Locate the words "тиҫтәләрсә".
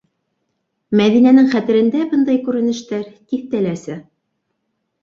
3.13-4.03